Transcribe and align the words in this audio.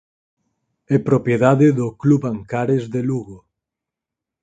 É 0.95 0.97
propiedade 1.09 1.67
do 1.79 1.87
Club 2.01 2.21
Ancares 2.33 2.83
de 2.93 3.01
Lugo. 3.09 3.37